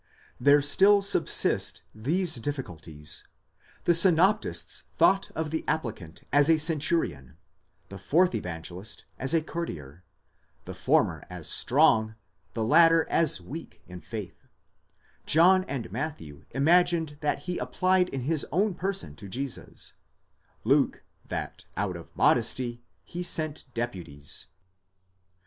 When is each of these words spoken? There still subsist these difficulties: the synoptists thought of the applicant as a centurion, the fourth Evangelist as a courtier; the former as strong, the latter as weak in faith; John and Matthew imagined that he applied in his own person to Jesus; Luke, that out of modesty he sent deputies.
There 0.39 0.63
still 0.63 1.03
subsist 1.03 1.83
these 1.93 2.33
difficulties: 2.37 3.27
the 3.83 3.93
synoptists 3.93 4.85
thought 4.97 5.29
of 5.35 5.51
the 5.51 5.63
applicant 5.67 6.23
as 6.33 6.49
a 6.49 6.57
centurion, 6.57 7.37
the 7.89 7.99
fourth 7.99 8.33
Evangelist 8.33 9.05
as 9.19 9.35
a 9.35 9.43
courtier; 9.43 10.03
the 10.65 10.73
former 10.73 11.23
as 11.29 11.47
strong, 11.47 12.15
the 12.53 12.63
latter 12.63 13.07
as 13.11 13.39
weak 13.41 13.83
in 13.85 14.01
faith; 14.01 14.47
John 15.27 15.63
and 15.65 15.91
Matthew 15.91 16.45
imagined 16.49 17.17
that 17.21 17.43
he 17.45 17.59
applied 17.59 18.09
in 18.09 18.21
his 18.21 18.43
own 18.51 18.73
person 18.73 19.15
to 19.17 19.29
Jesus; 19.29 19.93
Luke, 20.63 21.03
that 21.27 21.65
out 21.77 21.95
of 21.95 22.09
modesty 22.15 22.81
he 23.03 23.21
sent 23.21 23.65
deputies. 23.75 24.47